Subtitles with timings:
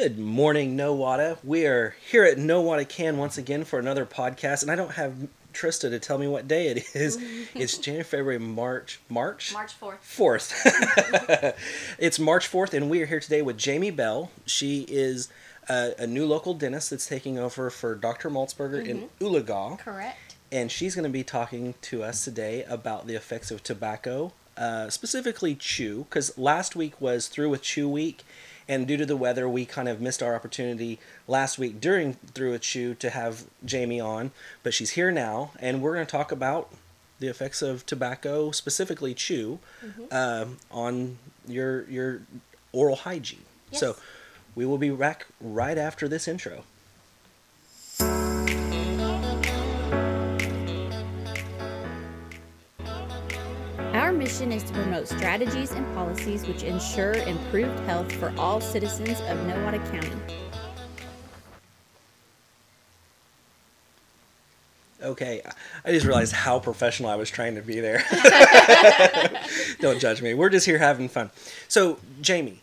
[0.00, 1.38] Good morning, Nowata.
[1.42, 5.26] We are here at Nowata CAN once again for another podcast, and I don't have
[5.52, 7.18] Trista to tell me what day it is.
[7.52, 9.98] it's January, February, March, March, March 4th.
[9.98, 10.62] fourth.
[11.98, 14.30] it's March fourth, and we are here today with Jamie Bell.
[14.46, 15.30] She is
[15.68, 18.30] uh, a new local dentist that's taking over for Dr.
[18.30, 20.36] Maltzberger in Oologah, Correct.
[20.52, 24.90] and she's going to be talking to us today about the effects of tobacco, uh,
[24.90, 28.22] specifically chew, because last week was through with chew week,
[28.68, 32.52] and due to the weather, we kind of missed our opportunity last week during through
[32.52, 34.30] with chew to have Jamie on,
[34.62, 36.70] but she's here now, and we're going to talk about
[37.18, 39.58] the effects of tobacco, specifically chew,
[40.12, 42.20] um, on your your
[42.72, 43.44] oral hygiene.
[43.72, 43.96] So,
[44.54, 46.64] we will be back right after this intro.
[54.28, 59.38] Mission is to promote strategies and policies which ensure improved health for all citizens of
[59.38, 60.20] Nowata County.
[65.02, 65.40] Okay,
[65.82, 68.04] I just realized how professional I was trying to be there.
[69.80, 70.34] Don't judge me.
[70.34, 71.30] We're just here having fun.
[71.66, 72.60] So, Jamie,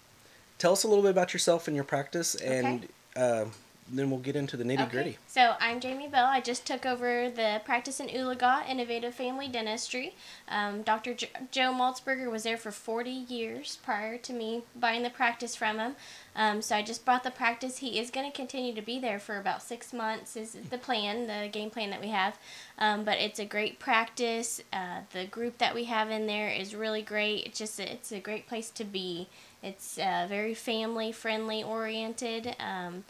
[0.59, 3.45] tell us a little bit about yourself and your practice, and uh,
[3.87, 5.09] then we'll get into the nitty gritty.
[5.11, 5.17] Okay.
[5.27, 6.25] So I'm Jamie Bell.
[6.25, 10.15] I just took over the practice in Oologah Innovative Family Dentistry.
[10.49, 11.13] Um, Dr.
[11.13, 15.77] Jo- Joe Maltzberger was there for 40 years prior to me buying the practice from
[15.77, 15.95] him.
[16.35, 17.77] Um, so I just bought the practice.
[17.77, 20.35] He is going to continue to be there for about six months.
[20.35, 22.39] Is the plan, the game plan that we have.
[22.79, 24.61] Um, but it's a great practice.
[24.73, 27.45] Uh, the group that we have in there is really great.
[27.45, 29.27] It's just a, it's a great place to be.
[29.61, 32.55] It's uh, very family friendly oriented.
[32.59, 33.05] Um,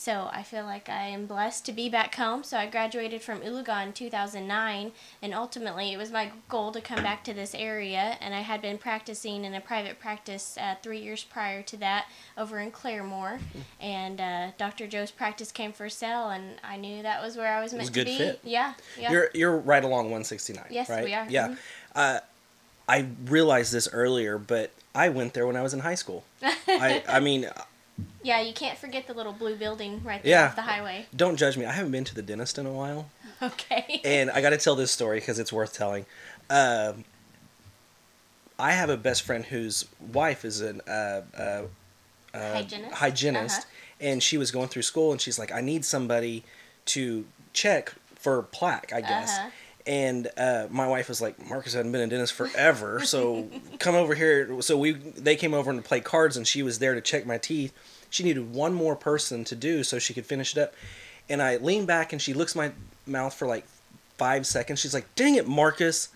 [0.00, 2.42] so I feel like I am blessed to be back home.
[2.42, 7.02] So I graduated from Oologah in 2009, and ultimately it was my goal to come
[7.02, 8.16] back to this area.
[8.22, 12.06] And I had been practicing in a private practice uh, three years prior to that
[12.38, 13.40] over in Claremore.
[13.78, 14.86] And uh, Dr.
[14.86, 17.90] Joe's practice came for sale, and I knew that was where I was meant was
[17.90, 18.18] to be.
[18.18, 18.40] fit.
[18.42, 19.10] Yeah, yeah.
[19.10, 20.66] You're you're right along 169.
[20.70, 21.04] Yes, right?
[21.04, 21.26] we are.
[21.28, 21.48] Yeah.
[21.48, 21.56] Mhm.
[21.94, 22.20] Uh,
[22.88, 26.24] I realized this earlier, but I went there when I was in high school.
[26.42, 27.48] I I mean,
[28.22, 30.46] yeah, you can't forget the little blue building right there Yeah.
[30.48, 31.06] off the highway.
[31.14, 31.64] don't judge me.
[31.66, 33.10] I haven't been to the dentist in a while.
[33.42, 34.02] Okay.
[34.04, 36.04] and I got to tell this story because it's worth telling.
[36.50, 37.04] Um,
[38.58, 41.62] I have a best friend whose wife is an uh, uh,
[42.34, 42.94] uh, Hygienist?
[42.94, 43.68] hygienist, Uh-huh.
[44.00, 46.44] and she was going through school, and she's like, "I need somebody
[46.86, 47.24] to
[47.54, 49.50] check for plaque, I guess." Uh-huh.
[49.86, 53.48] And uh, my wife was like, "Marcus hadn't been a dentist forever, so
[53.78, 56.94] come over here." So we they came over and played cards, and she was there
[56.94, 57.72] to check my teeth.
[58.10, 60.74] She needed one more person to do so she could finish it up.
[61.28, 62.72] And I lean back, and she looks my
[63.06, 63.64] mouth for like
[64.18, 64.80] five seconds.
[64.80, 66.08] She's like, "Dang it, Marcus!"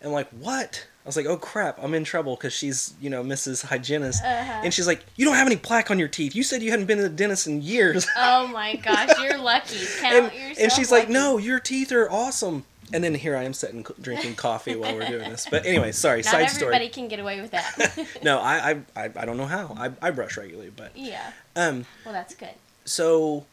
[0.00, 3.10] And I'm like, "What?" I was like, "Oh crap, I'm in trouble because she's you
[3.10, 3.64] know Mrs.
[3.64, 4.60] Hygienist." Uh-huh.
[4.64, 6.34] And she's like, "You don't have any plaque on your teeth.
[6.34, 9.78] You said you hadn't been to the dentist in years." oh my gosh, you're lucky.
[10.00, 12.64] Count and, yourself and she's like, "No, your teeth are awesome."
[12.94, 15.46] And then here I am sitting drinking coffee while we're doing this.
[15.50, 16.18] But anyway, sorry.
[16.18, 16.88] Not side everybody story.
[16.90, 18.06] can get away with that.
[18.22, 19.74] No, I, I I I don't know how.
[19.78, 21.32] I, I brush regularly, but yeah.
[21.56, 22.54] um, Well, that's good.
[22.84, 23.46] so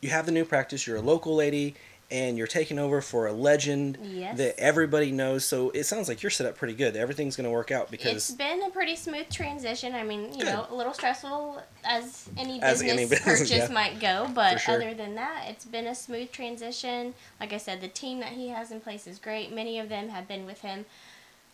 [0.00, 0.86] you have the new practice.
[0.86, 1.74] You're a local lady,
[2.10, 4.38] and you're taking over for a legend Yes.
[4.38, 5.44] that everybody knows.
[5.44, 6.94] So it sounds like you're set up pretty good.
[6.96, 9.94] Everything's going to work out because it's been a pretty smooth transition.
[9.94, 10.46] I mean, you Good.
[10.46, 13.74] know, a little stressful as any As business any business, purchase yeah.
[13.74, 14.76] might go, but sure.
[14.76, 17.14] other than that, it's been a smooth transition.
[17.40, 19.52] Like I said, the team that he has in place is great.
[19.52, 20.84] Many of them have been with him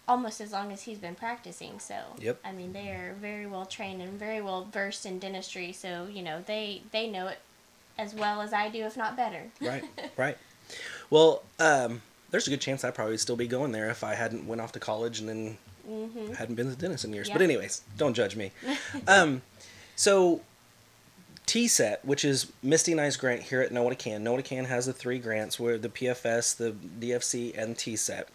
[0.08, 1.78] almost as long as he's been practicing.
[1.78, 2.40] So, Yep.
[2.44, 5.72] I mean, they are very well trained and very well versed in dentistry.
[5.72, 7.38] So, you know, they they know it
[7.98, 9.50] as well as I do, if not better.
[9.60, 9.84] right,
[10.16, 10.38] right.
[11.10, 14.46] Well, um, there's a good chance I'd probably still be going there if I hadn't
[14.46, 17.28] went off to college and then hmm hadn't been to the dentist in years.
[17.28, 17.34] Yeah.
[17.34, 18.52] But anyways, don't judge me.
[19.08, 19.42] um,
[19.96, 20.40] so
[21.46, 24.24] T-SET, which is Misty and I's grant here at I Can.
[24.24, 28.28] Nowata CAN has the three grants, where the PFS, the DFC, and T-SET.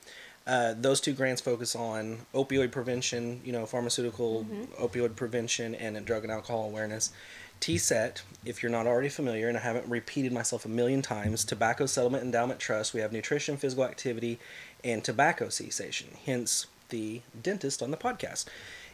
[0.46, 4.46] Uh, those two grants focus on opioid prevention, you know, pharmaceutical
[4.80, 7.12] opioid prevention, and drug and alcohol awareness.
[7.60, 11.86] T-SET, if you're not already familiar, and I haven't repeated myself a million times, Tobacco
[11.86, 14.40] Settlement Endowment Trust, we have nutrition, physical activity,
[14.84, 18.46] and tobacco cessation, hence the dentist on the podcast.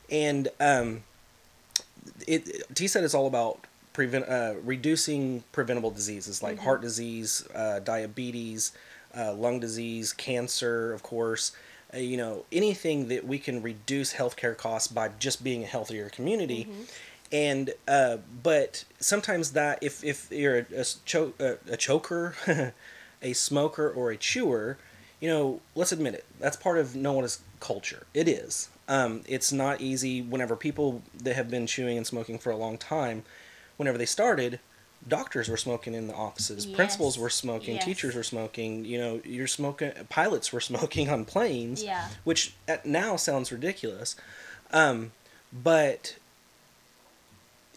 [0.10, 1.04] And um,
[2.27, 8.71] it T-SET is all about prevent uh, reducing preventable diseases like heart disease, uh, diabetes,
[9.15, 11.51] uh, lung disease, cancer, of course.
[11.94, 16.10] Uh, you know anything that we can reduce healthcare costs by just being a healthier
[16.10, 16.68] community.
[17.33, 22.35] And uh, but sometimes that if if you're a, a, cho- a, a choker,
[23.21, 24.77] a smoker, or a chewer,
[25.19, 26.25] you know, let's admit it.
[26.39, 28.06] That's part of no one's culture.
[28.13, 28.69] It is.
[28.88, 32.77] Um, it's not easy whenever people that have been chewing and smoking for a long
[32.77, 33.24] time,
[33.77, 34.59] whenever they started,
[35.07, 37.86] doctors were smoking in the offices, principals were smoking, Yes.
[37.86, 42.09] teachers were smoking, you know, you're smoking, pilots were smoking on planes, Yeah.
[42.25, 44.18] which at now sounds ridiculous.
[44.71, 45.13] Um,
[45.53, 46.18] but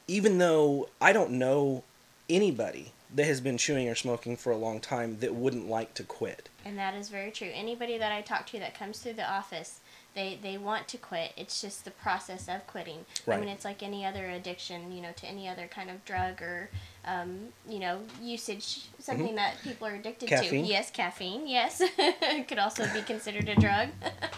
[0.08, 1.82] even though I don't know
[2.29, 6.03] anybody that has been chewing or smoking for a long time that wouldn't like to
[6.03, 6.49] quit.
[6.64, 7.50] And that is very true.
[7.55, 9.79] Anybody that I talk to that comes through the office,
[10.14, 11.32] they, they want to quit.
[11.37, 13.05] It's just the process of quitting.
[13.29, 16.43] I mean, it's like any other addiction, you know, to any other kind of drug
[16.43, 16.69] or,
[17.06, 17.38] um,
[17.69, 20.43] you know, usage, something that people are addicted Mm-hmm.
[20.43, 20.64] Caffeine.
[20.64, 20.70] to.
[20.70, 21.47] Yes, caffeine.
[21.47, 23.88] Yes, it could also be considered a drug.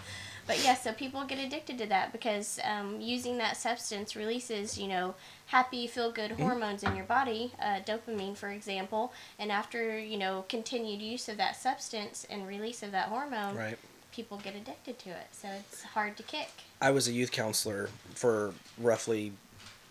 [0.49, 4.89] but yes, so people get addicted to that because um, using that substance releases, you
[4.89, 5.15] know,
[5.47, 6.43] happy, feel good Mm-hmm.
[6.43, 9.13] hormones in your body, uh, dopamine, for example.
[9.39, 13.79] And after, you know, continued use of that substance and release of that hormone, Right.
[14.11, 15.27] people get addicted to it.
[15.33, 16.49] So it's hard to kick.
[16.81, 19.33] I was a youth counselor for roughly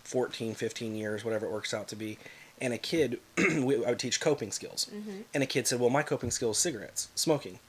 [0.04, 2.18] 14, 15 years, whatever it works out to be.
[2.60, 4.90] And a kid, I would teach coping skills.
[5.32, 7.60] And a kid said, Well, my coping skill is cigarettes, smoking.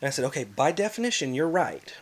[0.00, 1.94] And I said, Okay, by definition, you're right.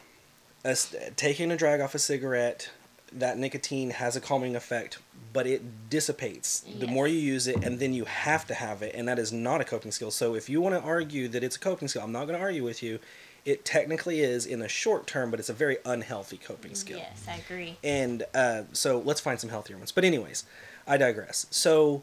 [0.65, 2.71] As, taking a drag off a cigarette,
[3.12, 4.99] that nicotine has a calming effect,
[5.33, 8.95] but it dissipates the more you use it, and then you have to have it,
[8.95, 10.11] and that is not a coping skill.
[10.11, 12.45] So if you want to argue that it's a coping skill, I'm not going to
[12.45, 12.99] argue with you.
[13.45, 16.99] It technically is in the short term, but it's a very unhealthy coping skill.
[16.99, 17.79] Yes, I agree.
[17.83, 19.93] And uh, so let's find some healthier ones.
[19.93, 20.44] But anyways,
[20.87, 21.47] I digress.
[21.51, 22.03] So,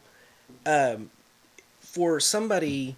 [0.66, 1.12] um,
[1.82, 2.96] for somebody,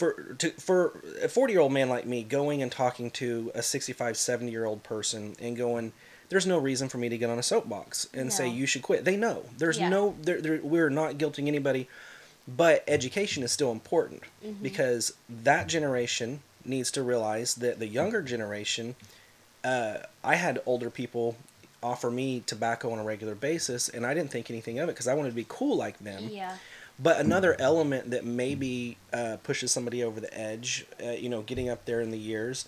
[0.00, 3.62] for to, for a forty year old man like me, going and talking to a
[3.62, 5.92] 65, 70 year old person and going,
[6.30, 9.04] there's no reason for me to get on a soapbox and say you should quit.
[9.04, 9.88] They know there's Yeah.
[9.90, 11.88] no there, there, we're not guilting anybody,
[12.48, 14.62] but education is still important Mm-hmm.
[14.62, 18.94] because that generation needs to realize that the younger generation
[19.64, 21.36] uh, I had older people
[21.82, 25.06] offer me tobacco on a regular basis, and I didn't think anything of it because
[25.08, 26.28] I wanted to be cool like them.
[26.30, 26.56] Yeah.
[27.02, 31.68] But another element that maybe uh, pushes somebody over the edge, uh, you know, getting
[31.68, 32.66] up there in the years,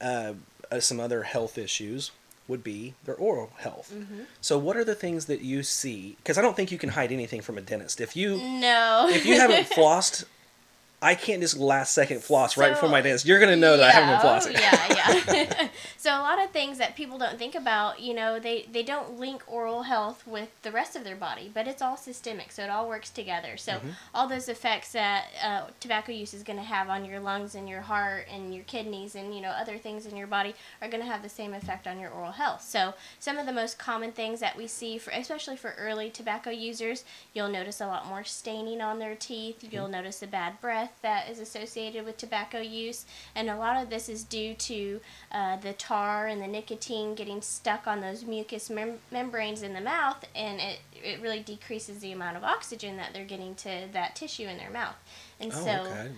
[0.00, 0.34] uh,
[0.70, 2.12] uh, some other health issues
[2.46, 3.92] would be their oral health.
[3.94, 4.24] Mm-hmm.
[4.40, 6.16] So, what are the things that you see?
[6.18, 8.00] Because I don't think you can hide anything from a dentist.
[8.00, 9.08] If you No.
[9.10, 10.24] if you haven't flossed,
[11.04, 13.24] I can't just last second floss right before my dance.
[13.26, 15.28] You're gonna know that I haven't been Yeah, flossing.
[15.28, 15.68] yeah, yeah.
[15.98, 19.18] so a lot of things that people don't think about, you know, they they don't
[19.20, 22.70] link oral health with the rest of their body, but it's all systemic, so it
[22.70, 23.56] all works together.
[23.56, 23.90] So Mm-hmm.
[24.14, 27.68] all those effects that uh, tobacco use is going to have on your lungs and
[27.68, 31.02] your heart and your kidneys and you know other things in your body are going
[31.02, 32.62] to have the same effect on your oral health.
[32.62, 36.50] So some of the most common things that we see for especially for early tobacco
[36.50, 37.04] users,
[37.34, 39.58] you'll notice a lot more staining on their teeth.
[39.62, 39.74] Mm-hmm.
[39.74, 43.90] You'll notice a bad breath that is associated with tobacco use, and a lot of
[43.90, 45.00] this is due to
[45.32, 49.80] uh, the tar and the nicotine getting stuck on those mucous mem- membranes in the
[49.80, 54.16] mouth, and it it really decreases the amount of oxygen that they're getting to that
[54.16, 54.96] tissue in their mouth.
[55.40, 56.10] And Oh, so okay.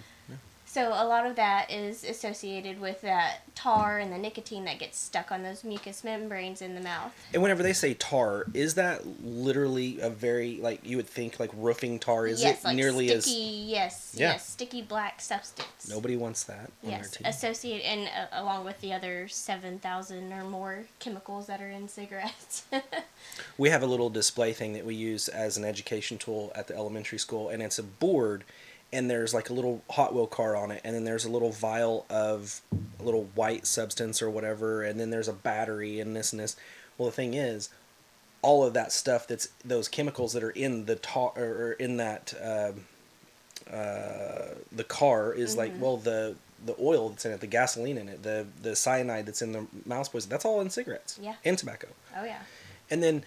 [0.69, 4.99] So a lot of that is associated with that tar and the nicotine that gets
[4.99, 7.13] stuck on those mucous membranes in the mouth.
[7.33, 11.51] And whenever they say tar, is that literally a very like you would think like
[11.55, 12.27] roofing tar?
[12.27, 14.33] Is yes, it like nearly sticky, as yes, Yeah.
[14.33, 15.89] yes, sticky black substance.
[15.89, 20.45] nobody wants that on Yes, associate and uh, along with the other seven thousand or
[20.45, 22.65] more chemicals that are in cigarettes.
[23.59, 26.75] we have a little display thing that we use as an education tool at the
[26.75, 28.45] elementary school, and it's a board,
[28.93, 31.51] and there's like a little Hot Wheel car on it, and then there's a little
[31.51, 32.61] vial of
[33.01, 36.57] a little white substance or whatever, and then there's a battery and this and this.
[36.97, 37.69] Well, the thing is,
[38.43, 42.33] all of that stuff that's those chemicals that are in the tar or in that
[42.43, 42.85] um
[43.73, 48.09] uh, the car is like well the the oil that's in it, the gasoline in
[48.09, 50.31] it, the the cyanide that's in the mouse poison.
[50.31, 51.35] That's all in cigarettes Yeah.
[51.45, 51.89] and tobacco.
[52.17, 52.39] oh yeah.
[52.91, 53.25] And then,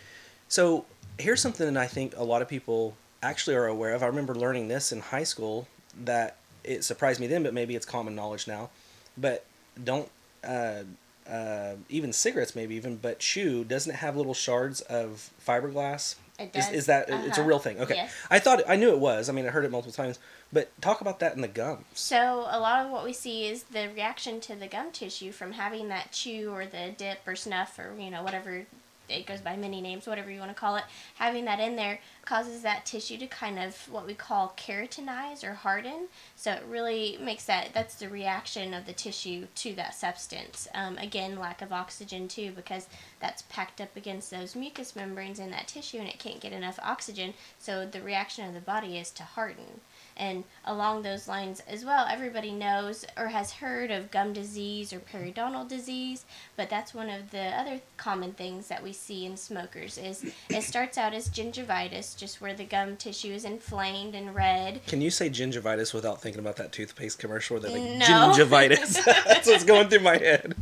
[0.47, 0.85] so
[1.17, 4.03] here's something that I think a lot of people actually are aware of.
[4.03, 5.67] I remember learning this in high school
[6.03, 8.69] that it surprised me then, but maybe it's common knowledge now.
[9.17, 9.45] But
[9.81, 10.09] don't,
[10.43, 10.83] uh,
[11.29, 16.15] uh, even cigarettes, maybe even, but chew doesn't it have little shards of fiberglass.
[16.39, 16.73] It Is, does.
[16.73, 17.49] is that it's a Uh-huh.
[17.49, 17.79] real thing?
[17.81, 18.11] Okay, Yes.
[18.29, 19.27] I thought I knew it was.
[19.27, 20.19] I mean, I heard it multiple times.
[20.53, 21.85] But talk about that in the gums.
[21.93, 25.51] So a lot of what we see is the reaction to the gum tissue from
[25.51, 28.65] having that chew or the dip or snuff or you know whatever
[29.09, 30.83] it goes by many names, whatever you want to call it.
[31.15, 35.53] Having that in there causes that tissue to kind of what we call keratinize or
[35.53, 36.07] harden.
[36.35, 40.67] So it really makes that that's the reaction of the tissue to that substance.
[40.73, 42.87] Um, again, lack of oxygen too because
[43.19, 46.79] that's packed up against those mucous membranes in that tissue and it can't get enough
[46.81, 47.33] oxygen.
[47.57, 49.81] So the reaction of the body is to harden
[50.15, 54.99] And along those lines as well, everybody knows or has heard of gum disease or
[54.99, 56.25] periodontal disease,
[56.55, 60.63] but that's one of the other common things that we see in smokers is it
[60.63, 64.85] starts out as gingivitis, just where the gum tissue is inflamed and red.
[64.87, 68.05] Can you say gingivitis without thinking about that toothpaste commercial where they're like No.
[68.05, 69.03] gingivitis?
[69.25, 70.55] That's what's going through my head.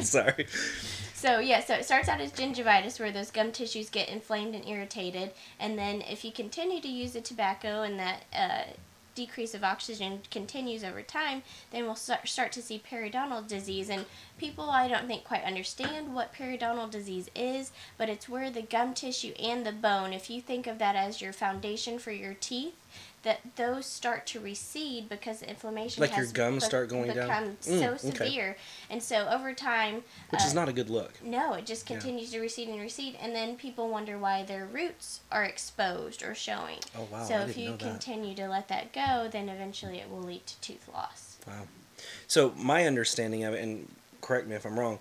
[0.04, 0.46] Sorry.
[1.14, 4.66] So yeah, so it starts out as gingivitis where those gum tissues get inflamed and
[4.66, 5.30] irritated,
[5.60, 8.72] and then if you continue to use the tobacco and that uh,
[9.14, 13.88] decrease of oxygen continues over time, then we'll start to see periodontal disease.
[13.88, 14.06] And
[14.38, 18.94] people, I don't think quite understand what periodontal disease is, but it's where the gum
[18.94, 22.74] tissue and the bone, if you think of that as your foundation for your teeth,
[23.22, 27.12] that those start to recede because the inflammation Like your has gums be- start going
[27.12, 27.28] down?
[27.28, 27.98] become Mm, so okay.
[27.98, 28.56] severe,
[28.90, 31.22] and so over time, Which is uh, not a good look.
[31.22, 31.96] no, it just Yeah.
[31.98, 36.34] continues to recede and recede, and then people wonder why their roots are exposed or
[36.34, 36.78] showing.
[36.96, 40.22] Oh wow, so I if you continue to let that go, then eventually it will
[40.22, 41.36] lead to tooth loss.
[41.46, 41.66] Wow.
[42.26, 43.88] So my understanding of it, and
[44.20, 44.98] correct me if I'm wrong,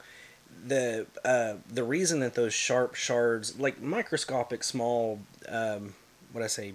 [0.67, 5.95] the uh, the reason that those sharp shards, like microscopic small, um,
[6.31, 6.73] what I say,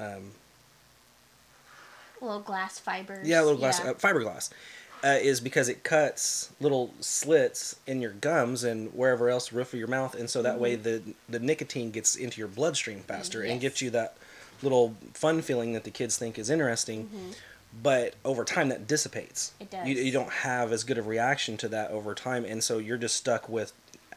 [0.00, 0.32] um,
[2.22, 3.28] Little glass fibers.
[3.28, 3.90] yeah, little glass yeah.
[3.90, 4.50] uh, fiberglass,
[5.04, 9.78] uh, is because it cuts little slits in your gums and wherever else roof of
[9.78, 13.48] your mouth, and so that way the the nicotine gets into your bloodstream faster and
[13.48, 13.54] Mm-hmm.
[13.54, 13.60] Yes.
[13.62, 14.16] gives you that
[14.62, 17.10] little fun feeling that the kids think is interesting.
[17.82, 19.52] But over time, that dissipates.
[19.54, 19.62] Mm-hmm.
[19.62, 19.88] It does.
[19.88, 22.98] You, you don't have as good of reaction to that over time, and so you're
[22.98, 23.72] just stuck with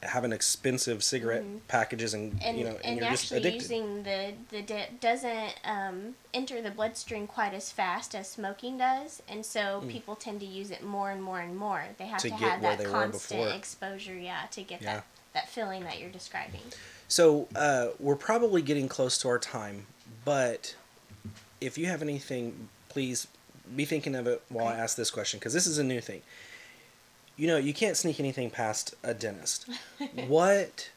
[0.06, 2.48] having expensive cigarette packages, and, Mm-hmm.
[2.48, 3.62] and, you know, and, and you're just actually addicted.
[3.62, 9.22] using the the di- doesn't um, enter the bloodstream quite as fast as smoking does,
[9.28, 11.84] and so people tend to use it more and more and more.
[11.98, 12.24] They have Mm.
[12.24, 14.96] To to, have that constant exposure, yeah, to get Yeah.
[14.96, 16.62] that that feeling that you're describing.
[17.08, 19.86] So uh, we're probably getting close to our time,
[20.24, 20.76] but
[21.62, 23.28] if you have anything, please
[23.76, 26.22] be thinking of it while I ask this question because this is a new thing.
[27.38, 29.68] You know, you can't sneak anything past a dentist.
[30.28, 30.90] what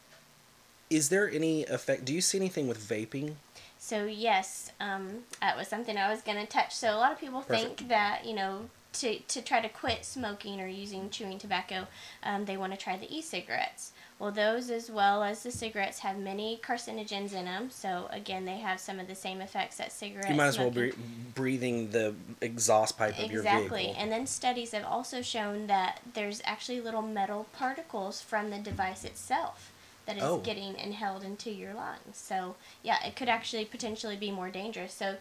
[0.91, 2.05] is there any effect?
[2.05, 3.35] Do you see anything with vaping?
[3.79, 6.75] So yes, um, that was something I was going to touch.
[6.75, 7.79] So a lot of people Perfect.
[7.79, 11.87] think that you know to to try to quit smoking or using chewing tobacco,
[12.23, 13.93] um, they want to try the e-cigarettes.
[14.19, 17.71] Well, those as well as the cigarettes have many carcinogens in them.
[17.71, 20.29] So again, they have some of the same effects that cigarettes.
[20.29, 20.93] You might as well be
[21.35, 23.95] breathing the exhaust pipe of your Exactly.
[23.97, 29.05] And then studies have also shown that there's actually little metal particles from the device
[29.05, 29.73] itself
[30.07, 30.39] that is Oh.
[30.39, 32.17] getting inhaled into your lungs.
[32.17, 34.95] So, yeah, it could actually potentially be more dangerous.
[34.95, 35.19] So,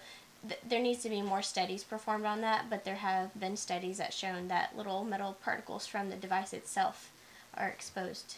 [0.47, 3.97] th- there needs to be more studies performed on that, but there have been studies
[3.97, 7.11] that shown that little metal particles from the device itself
[7.55, 8.35] are exposed.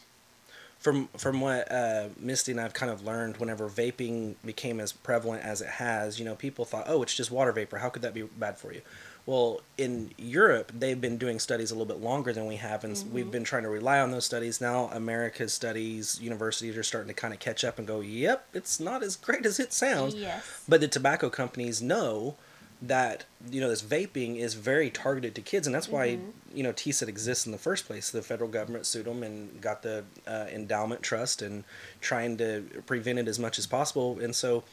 [0.79, 5.43] from from what uh, Misty and I've kind of learned, whenever vaping became as prevalent
[5.43, 7.77] as it has, you know, people thought, oh, it's just water vapor.
[7.77, 8.81] How could that be bad for you?
[9.25, 12.93] Well, in Europe, they've been doing studies a little bit longer than we have, and
[12.93, 14.59] s we've been trying to rely on those studies.
[14.59, 18.79] Now, America's studies, universities are starting to kind of catch up and go, yep, it's
[18.79, 20.15] not as great as it sounds.
[20.15, 20.63] Yes.
[20.67, 22.35] But the tobacco companies know
[22.81, 26.17] that you know this vaping is very targeted to kids, and that's why
[26.53, 28.09] you know TSET exists in the first place.
[28.09, 31.63] The federal government sued them and got the uh, endowment trust and
[31.99, 34.19] trying to prevent it as much as possible.
[34.19, 34.63] And so,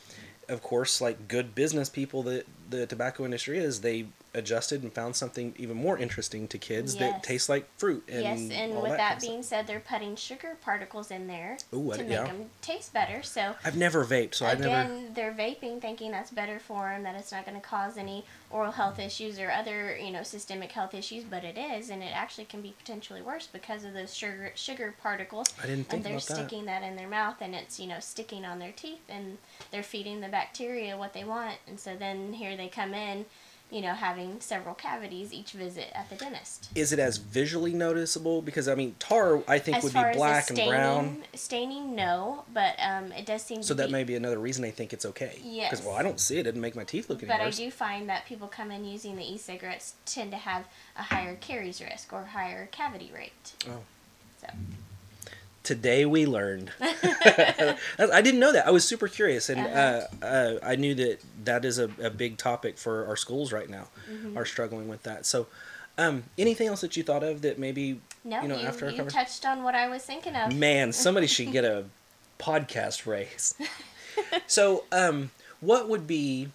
[0.49, 5.17] of course, like good business people that the tobacco industry is, they adjusted and found
[5.17, 8.05] something even more interesting to kids that tastes like fruit.
[8.09, 11.91] And yes, and with that, that, being said, they're putting sugar particles in there Ooh,
[11.91, 12.25] to d- make yeah.
[12.25, 13.23] them taste better.
[13.23, 13.55] So.
[13.65, 14.67] I've never vaped, so I never.
[14.67, 18.25] Again, they're vaping, thinking that's better for them, that it's not going to cause any
[18.51, 22.13] oral health issues or other, you know, systemic health issues, but it is, and it
[22.15, 25.49] actually can be potentially worse because of those sugar sugar particles.
[25.63, 26.37] I didn't think and they're about that.
[26.37, 26.83] sticking that.
[26.83, 29.39] in their mouth, and it's you know sticking on their teeth, and
[29.71, 33.25] they're feeding the bacteria what they want, and so then here they come in,
[33.71, 36.69] you know, having several cavities each visit at the dentist.
[36.75, 38.41] Is it as visually noticeable?
[38.41, 41.25] Because I mean, tar I think As would be black the and brown.
[41.35, 43.93] staining, no, but um, it does seem So that be.
[43.93, 45.41] may be another reason they think it's okay.
[45.43, 45.71] Yes.
[45.71, 46.41] Because well, I don't see it.
[46.41, 48.85] It didn't make my teeth look any But I do find that people come in
[48.85, 53.55] using the e-cigarettes tend to have a higher caries risk or higher cavity rate.
[53.69, 53.81] Oh.
[54.41, 54.49] So
[55.65, 56.71] Today we learned.
[58.13, 58.67] I didn't know that.
[58.67, 60.27] I was super curious, and uh, Uh-huh.
[60.27, 63.89] uh, I knew that that is a, a big topic for our schools right now.
[64.11, 64.37] Mm-hmm.
[64.39, 65.27] Are struggling with that.
[65.27, 65.47] So,
[65.99, 68.93] um, anything else that you thought of that maybe no, you you, know after our
[68.93, 70.55] you touched on what I was thinking of.
[70.55, 71.85] Man, somebody should get a
[72.39, 73.55] podcast raise.
[74.47, 75.31] So, um,
[75.61, 76.49] what would be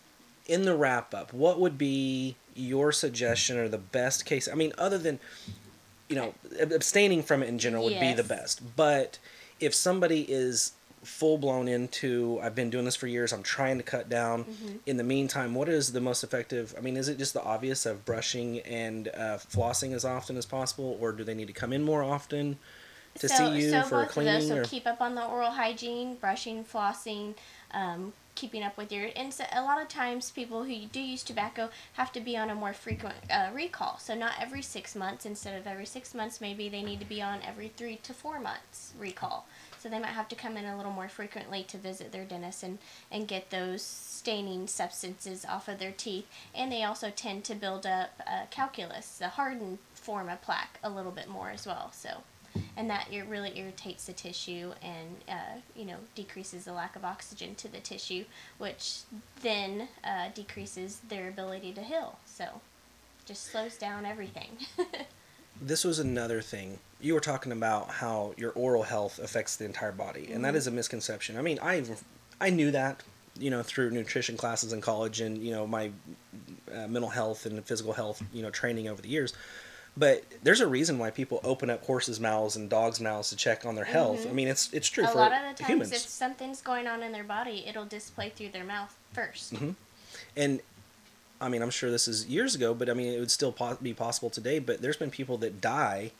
[0.47, 1.31] in the wrap up?
[1.31, 4.49] What would be your suggestion or the best case?
[4.51, 5.19] I mean, other than
[6.09, 9.19] you know abstaining from it in general would be the best, but
[9.61, 13.33] if somebody is full blown into I've been doing this for years.
[13.33, 14.43] I'm trying to cut down.
[14.43, 14.75] Mm-hmm.
[14.85, 16.75] In the meantime, what is the most effective?
[16.77, 20.45] I mean, is it just the obvious of brushing and uh, flossing as often as
[20.45, 22.59] possible, or do they need to come in more often
[23.15, 24.35] to see you so for both cleaning?
[24.35, 27.33] Of those, so or keep up on the oral hygiene, brushing, flossing,
[27.71, 29.09] um, keeping up with your.
[29.15, 32.49] And so a lot of times, people who do use tobacco have to be on
[32.49, 33.97] a more frequent uh, recall.
[33.97, 35.25] So not every six months.
[35.25, 38.39] Instead of every six months, maybe they need to be on every three to four
[38.39, 39.45] months recall.
[39.79, 42.61] So they might have to come in a little more frequently to visit their dentist
[42.61, 42.77] and,
[43.11, 46.27] and get those staining substances off of their teeth.
[46.53, 50.89] And they also tend to build up uh, calculus, the hardened form of plaque, a
[50.89, 51.91] little bit more as well.
[51.93, 52.21] So
[52.77, 57.05] and that it really irritates the tissue and uh, you know decreases the lack of
[57.05, 58.25] oxygen to the tissue,
[58.57, 59.01] which
[59.41, 62.19] then uh, decreases their ability to heal.
[62.25, 62.45] So
[63.25, 64.57] just slows down everything.
[65.61, 69.91] this was another thing you were talking about how your oral health affects the entire
[69.91, 71.83] body and that is a misconception i mean i
[72.39, 73.03] i knew that
[73.37, 75.91] you know through nutrition classes in college and you know my
[76.73, 79.33] uh, mental health and physical health you know training over the years
[79.97, 83.65] but there's a reason why people open up horses' mouths and dogs' mouths to check
[83.65, 84.25] on their health.
[84.27, 85.91] I mean, it's it's true a for lot of the times, humans.
[85.91, 89.71] if something's going on in their body, it'll display through their mouth 1st Mm-hmm.
[90.37, 90.61] And
[91.41, 93.77] I mean, I'm sure this is years ago, but I mean, it would still po-
[93.81, 94.59] be possible today.
[94.59, 96.11] But there's been people that die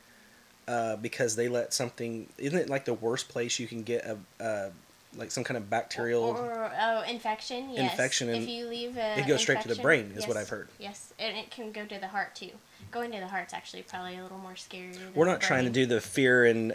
[0.67, 2.27] uh, because they let something.
[2.37, 4.69] Isn't it like the worst place you can get a uh,
[5.15, 6.23] like some kind of bacterial?
[6.23, 7.69] Or oh, infection.
[7.71, 7.91] Yes.
[7.91, 10.67] Infection If you leave a it goes straight to the brain, is what I've heard.
[10.79, 12.51] Yes, and it can go to the heart too.
[12.91, 14.91] Going to the heart's actually probably a little more scary.
[14.91, 16.69] Than We're not trying to do the fear and.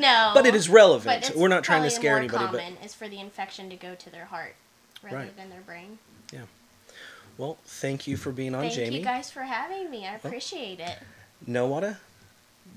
[0.00, 1.32] No, but it is relevant.
[1.34, 4.26] We're not trying to scare anybody, but is for the infection to go to their
[4.26, 4.54] heart
[5.02, 5.36] rather Right.
[5.36, 5.98] than their brain.
[6.32, 6.42] yeah.
[7.38, 8.86] Well, thank you for being on, Thank Jamie.
[8.90, 10.06] Thank you guys for having me.
[10.06, 10.96] I appreciate it.
[11.46, 11.98] Nowata,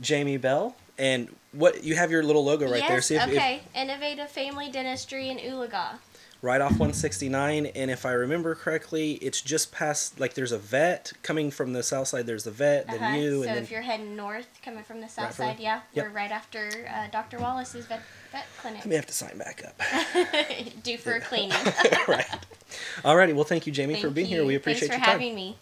[0.01, 3.01] Jamie Bell, and what you have your little logo right yes, there.
[3.01, 3.61] See if, if okay.
[3.73, 5.97] Innovative Family Dentistry in Oologah.
[6.41, 11.11] right off 169 and if i remember correctly it's just past like there's a vet
[11.21, 13.17] coming from the south side there's the vet then Uh-huh.
[13.17, 16.05] you so and if you're heading north, coming from the south the- side, yeah, Yep.
[16.05, 17.39] we're right after uh, Dr.
[17.39, 18.01] Wallace's vet,
[18.31, 18.85] vet clinic.
[18.85, 19.81] may have to sign back up
[20.83, 21.51] Due for a cleaning.
[22.07, 22.27] right
[23.03, 24.87] alrighty well thank you jamie for Thank being here we appreciate you.
[24.89, 25.57] Thanks for your time having me.